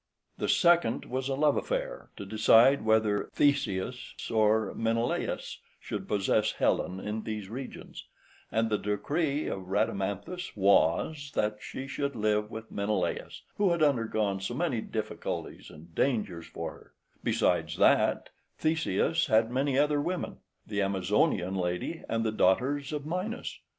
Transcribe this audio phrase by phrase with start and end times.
[0.39, 6.99] The second was a love affair, to decide whether Theseus or Menelaus should possess Helen
[6.99, 8.05] in these regions;
[8.51, 14.39] and the decree of Rhadamanthus was, that she should live with Menelaus, who had undergone
[14.39, 16.93] so many difficulties and dangers for her;
[17.23, 23.59] besides, that Theseus had other women, the Amazonian lady and the daughters of Minos.